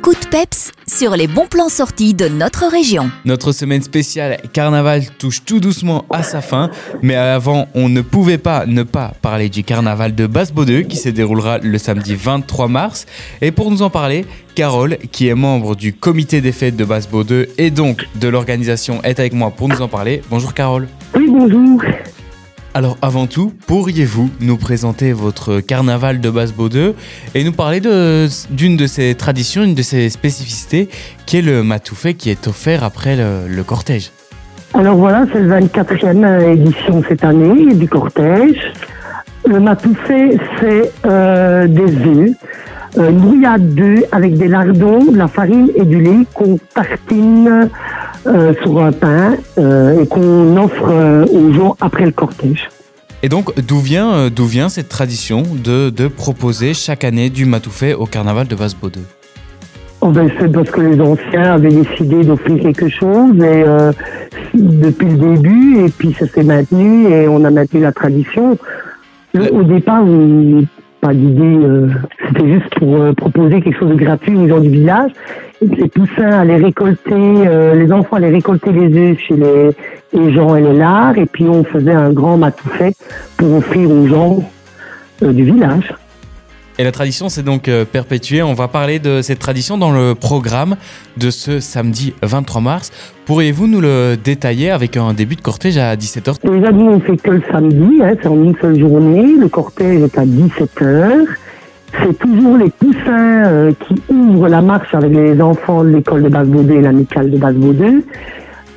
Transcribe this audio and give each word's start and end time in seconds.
coup 0.00 0.14
de 0.14 0.26
peps 0.30 0.72
sur 0.86 1.14
les 1.16 1.26
bons 1.26 1.46
plans 1.46 1.68
sortis 1.68 2.14
de 2.14 2.26
notre 2.26 2.66
région. 2.66 3.10
Notre 3.24 3.52
semaine 3.52 3.82
spéciale 3.82 4.38
Carnaval 4.52 5.02
touche 5.18 5.44
tout 5.44 5.60
doucement 5.60 6.04
à 6.10 6.22
sa 6.22 6.40
fin, 6.40 6.70
mais 7.02 7.14
avant, 7.14 7.68
on 7.74 7.88
ne 7.88 8.00
pouvait 8.00 8.38
pas 8.38 8.64
ne 8.66 8.82
pas 8.82 9.12
parler 9.20 9.48
du 9.48 9.62
Carnaval 9.62 10.14
de 10.14 10.26
Basse-Baudeux 10.26 10.82
qui 10.82 10.96
se 10.96 11.08
déroulera 11.08 11.58
le 11.58 11.78
samedi 11.78 12.14
23 12.14 12.68
mars. 12.68 13.06
Et 13.42 13.50
pour 13.50 13.70
nous 13.70 13.82
en 13.82 13.90
parler, 13.90 14.24
Carole, 14.54 14.96
qui 15.12 15.28
est 15.28 15.34
membre 15.34 15.76
du 15.76 15.92
comité 15.92 16.40
des 16.40 16.52
fêtes 16.52 16.76
de 16.76 16.84
Basse-Baudeux 16.84 17.48
et 17.58 17.70
donc 17.70 18.06
de 18.16 18.28
l'organisation, 18.28 19.02
est 19.02 19.20
avec 19.20 19.32
moi 19.34 19.50
pour 19.50 19.68
nous 19.68 19.82
en 19.82 19.88
parler. 19.88 20.22
Bonjour 20.30 20.54
Carole. 20.54 20.88
Oui, 21.14 21.26
bonjour. 21.28 21.82
Alors 22.72 22.96
avant 23.02 23.26
tout, 23.26 23.52
pourriez-vous 23.66 24.30
nous 24.40 24.56
présenter 24.56 25.12
votre 25.12 25.60
carnaval 25.60 26.20
de 26.20 26.30
Basse-Baudeux 26.30 26.94
et 27.34 27.42
nous 27.42 27.52
parler 27.52 27.80
de- 27.80 28.28
d'une 28.50 28.76
de, 28.76 28.86
ses 28.86 29.14
traditions, 29.16 29.64
une 29.64 29.74
de 29.74 29.82
ses 29.82 30.08
spécificités, 30.08 30.88
qui 31.26 31.38
est 31.38 31.42
le 31.42 31.64
matoufet 31.64 32.14
qui 32.14 32.30
est 32.30 32.46
offert 32.46 32.84
après 32.84 33.16
le, 33.16 33.62
cortège? 33.64 34.12
Alors 34.74 34.96
voilà, 34.96 35.26
c'est 35.32 35.40
le 35.40 35.48
24e 35.48 36.52
édition 36.52 37.02
cette 37.08 37.24
année 37.24 37.74
du 37.74 37.88
cortège. 37.88 38.72
Le 39.46 39.58
matoufé, 39.58 40.38
c'est 40.60 40.92
euh, 41.06 41.66
des 41.66 41.82
œufs, 42.06 42.30
euh, 42.98 43.10
une 43.10 43.18
brouillade 43.18 43.74
d'œufs 43.74 44.04
avec 44.12 44.34
des 44.36 44.46
lardons, 44.46 45.10
de 45.10 45.16
la 45.18 45.26
farine 45.26 45.70
et 45.74 45.84
du 45.84 46.00
lait 46.00 46.24
qu'on 46.34 46.56
tartine 46.72 47.68
euh, 48.26 48.52
sur 48.62 48.82
un 48.82 48.92
pain 48.92 49.36
euh, 49.58 50.02
et 50.02 50.06
qu'on 50.06 50.56
offre 50.56 50.88
euh, 50.88 51.24
aux 51.26 51.52
gens 51.52 51.76
après 51.80 52.04
le 52.04 52.12
cortège. 52.12 52.68
Et 53.22 53.28
donc, 53.28 53.52
d'où 53.66 53.78
vient, 53.78 54.28
d'où 54.30 54.46
vient 54.46 54.68
cette 54.70 54.88
tradition 54.88 55.42
de, 55.62 55.90
de 55.90 56.08
proposer 56.08 56.72
chaque 56.74 57.04
année 57.04 57.28
du 57.30 57.44
matoufet 57.44 57.92
au 57.94 58.06
carnaval 58.06 58.46
de 58.46 58.54
Basse-Baudeux 58.54 59.04
Oh 60.02 60.08
ben, 60.10 60.30
c'est 60.40 60.50
parce 60.50 60.70
que 60.70 60.80
les 60.80 60.98
anciens 60.98 61.52
avaient 61.54 61.68
décidé 61.72 62.24
d'offrir 62.24 62.58
quelque 62.62 62.88
chose 62.88 63.36
et 63.36 63.62
euh, 63.66 63.92
depuis 64.54 65.08
le 65.08 65.16
début 65.36 65.84
et 65.84 65.88
puis 65.90 66.16
ça 66.18 66.26
s'est 66.26 66.42
maintenu 66.42 67.10
et 67.12 67.28
on 67.28 67.44
a 67.44 67.50
maintenu 67.50 67.80
la 67.82 67.92
tradition. 67.92 68.56
Le- 69.34 69.52
au 69.52 69.62
départ, 69.62 70.02
on- 70.02 70.64
pas 71.00 71.14
d'idée, 71.14 71.42
euh, 71.42 71.88
c'était 72.26 72.52
juste 72.52 72.74
pour 72.78 72.96
euh, 72.96 73.12
proposer 73.12 73.60
quelque 73.60 73.78
chose 73.78 73.90
de 73.90 73.94
gratuit 73.94 74.36
aux 74.36 74.48
gens 74.48 74.60
du 74.60 74.68
village. 74.68 75.10
Les 75.62 75.88
poussins 75.88 76.30
allaient 76.30 76.56
récolter, 76.56 77.12
euh, 77.14 77.74
les 77.74 77.92
enfants 77.92 78.16
allaient 78.16 78.30
récolter 78.30 78.72
les 78.72 78.96
œufs 78.96 79.18
chez 79.18 79.34
les, 79.36 80.32
gens 80.32 80.56
et 80.56 80.62
les 80.62 80.74
lards 80.74 81.18
et 81.18 81.26
puis 81.26 81.44
on 81.44 81.64
faisait 81.64 81.92
un 81.92 82.12
grand 82.12 82.36
matoufet 82.36 82.92
pour 83.36 83.54
offrir 83.54 83.90
aux 83.90 84.06
gens 84.06 84.42
du 85.22 85.44
village. 85.44 85.94
Et 86.80 86.82
la 86.82 86.92
tradition 86.92 87.28
s'est 87.28 87.42
donc 87.42 87.68
euh, 87.68 87.84
perpétuée. 87.84 88.42
On 88.42 88.54
va 88.54 88.66
parler 88.66 88.98
de 88.98 89.20
cette 89.20 89.38
tradition 89.38 89.76
dans 89.76 89.92
le 89.92 90.14
programme 90.14 90.76
de 91.18 91.28
ce 91.28 91.60
samedi 91.60 92.14
23 92.22 92.62
mars. 92.62 92.90
Pourriez-vous 93.26 93.66
nous 93.66 93.82
le 93.82 94.16
détailler 94.16 94.70
avec 94.70 94.96
un 94.96 95.12
début 95.12 95.36
de 95.36 95.42
cortège 95.42 95.76
à 95.76 95.94
17h 95.94 96.36
Déjà, 96.42 96.72
nous, 96.72 96.86
on 96.86 97.00
fait 97.00 97.18
que 97.18 97.32
le 97.32 97.42
samedi, 97.52 98.00
hein, 98.02 98.14
c'est 98.22 98.28
en 98.28 98.42
une 98.42 98.56
seule 98.62 98.80
journée. 98.80 99.34
Le 99.38 99.48
cortège 99.50 100.00
est 100.00 100.16
à 100.16 100.24
17h. 100.24 101.26
C'est 102.02 102.18
toujours 102.18 102.56
les 102.56 102.70
poussins 102.70 103.44
euh, 103.44 103.72
qui 103.86 103.96
ouvrent 104.08 104.48
la 104.48 104.62
marche 104.62 104.94
avec 104.94 105.12
les 105.12 105.38
enfants 105.38 105.84
de 105.84 105.90
l'école 105.90 106.22
de 106.22 106.30
Basse-Baudeux 106.30 106.76
et 106.76 106.80
l'amicale 106.80 107.30
de 107.30 107.36
Basse-Baudeux, 107.36 108.04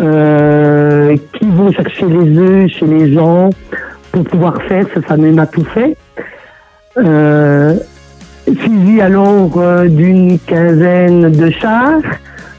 euh, 0.00 1.16
qui 1.34 1.44
vont 1.44 1.70
chercher 1.70 2.06
les 2.06 2.38
œufs 2.38 2.70
chez 2.70 2.86
les 2.86 3.12
gens 3.12 3.50
pour 4.10 4.24
pouvoir 4.24 4.62
faire 4.62 4.86
ce 4.94 5.00
fameux 5.00 5.32
matoufet. 5.32 5.98
Euh, 6.96 7.76
suivi 8.56 9.00
alors 9.00 9.52
euh, 9.56 9.88
d'une 9.88 10.38
quinzaine 10.38 11.32
de 11.32 11.50
chars 11.50 12.02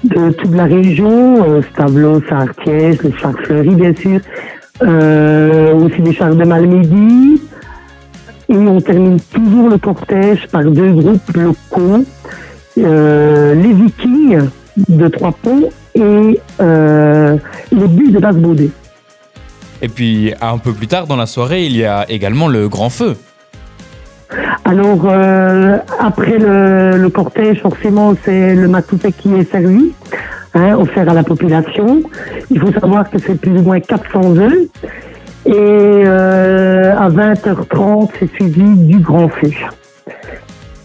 de 0.03 0.31
toute 0.31 0.55
la 0.55 0.65
région, 0.65 1.43
euh, 1.43 1.61
Stavelot, 1.71 2.21
Sartiès, 2.27 3.01
les 3.03 3.13
chars 3.17 3.37
fleuris 3.43 3.75
bien 3.75 3.93
sûr, 3.95 4.19
euh, 4.81 5.73
aussi 5.75 6.01
des 6.01 6.13
chars 6.13 6.35
de 6.35 6.43
Malmedy. 6.43 7.41
Et 8.49 8.57
on 8.57 8.81
termine 8.81 9.19
toujours 9.19 9.69
le 9.69 9.77
cortège 9.77 10.47
par 10.51 10.63
deux 10.63 10.91
groupes 10.91 11.35
locaux, 11.35 12.03
les 12.75 13.73
Vikings 13.73 14.49
de 14.89 15.07
Trois-Ponts 15.07 15.69
et 15.95 16.39
les 16.59 17.87
Bus 17.87 18.11
de 18.11 18.19
Basse-Baudé. 18.19 18.69
Et 19.81 19.87
puis, 19.87 20.33
un 20.41 20.57
peu 20.57 20.73
plus 20.73 20.87
tard 20.87 21.07
dans 21.07 21.15
la 21.15 21.27
soirée, 21.27 21.65
il 21.65 21.77
y 21.77 21.85
a 21.85 22.05
également 22.09 22.49
le 22.49 22.67
grand 22.67 22.89
feu. 22.89 23.15
Alors, 24.63 25.01
euh, 25.05 25.77
après 25.99 26.37
le, 26.37 27.09
cortège, 27.09 27.61
forcément, 27.61 28.13
c'est 28.23 28.55
le 28.55 28.67
matoufet 28.67 29.11
qui 29.11 29.33
est 29.33 29.51
servi, 29.51 29.91
hein, 30.53 30.75
offert 30.77 31.09
à 31.09 31.13
la 31.13 31.23
population. 31.23 32.01
Il 32.49 32.59
faut 32.59 32.71
savoir 32.71 33.09
que 33.09 33.19
c'est 33.19 33.39
plus 33.39 33.51
ou 33.51 33.63
moins 33.63 33.79
400 33.79 34.37
œufs. 34.37 34.67
Et 35.45 35.53
euh, 35.55 36.95
à 36.95 37.09
20h30, 37.09 38.09
c'est 38.19 38.31
suivi 38.35 38.63
du 38.63 38.99
grand 38.99 39.27
feu. 39.27 39.49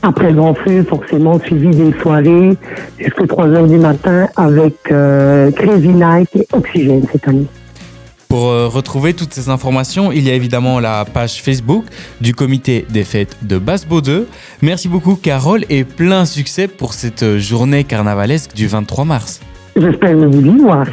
Après 0.02 0.30
le 0.30 0.36
grand 0.36 0.54
feu, 0.54 0.82
forcément, 0.82 1.38
suivi 1.40 1.68
d'une 1.68 1.94
soirée 1.94 2.56
jusqu'à 2.98 3.24
3h 3.24 3.68
du 3.68 3.78
matin 3.78 4.28
avec 4.36 4.74
euh, 4.90 5.50
Crazy 5.50 5.88
Night 5.88 6.28
et 6.36 6.46
Oxygène 6.52 7.02
cette 7.12 7.28
année. 7.28 7.46
Pour 8.28 8.46
euh, 8.48 8.68
retrouver 8.68 9.14
toutes 9.14 9.32
ces 9.32 9.48
informations, 9.48 10.12
il 10.12 10.22
y 10.22 10.30
a 10.30 10.34
évidemment 10.34 10.80
la 10.80 11.04
page 11.04 11.42
Facebook 11.42 11.84
du 12.20 12.34
comité 12.34 12.86
des 12.90 13.04
fêtes 13.04 13.36
de 13.42 13.58
Basse-Baudeux. 13.58 14.28
Merci 14.62 14.88
beaucoup 14.88 15.14
Carole 15.16 15.64
et 15.68 15.84
plein 15.84 16.24
succès 16.24 16.68
pour 16.68 16.94
cette 16.94 17.22
euh, 17.22 17.38
journée 17.38 17.84
carnavalesque 17.84 18.54
du 18.54 18.66
23 18.66 19.04
mars. 19.04 19.40
J'espère 19.76 20.16
vous 20.16 20.58
voir. 20.58 20.86